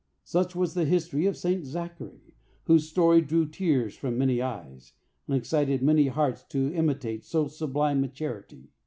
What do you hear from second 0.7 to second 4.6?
the history of St. Zachary, whose story drew tears from many